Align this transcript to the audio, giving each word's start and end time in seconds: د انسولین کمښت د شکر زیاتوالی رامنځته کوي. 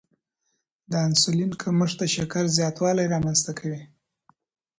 د 0.89 0.91
انسولین 1.07 1.51
کمښت 1.61 1.95
د 2.01 2.03
شکر 2.15 2.43
زیاتوالی 2.57 3.05
رامنځته 3.13 3.51
کوي. 3.59 3.81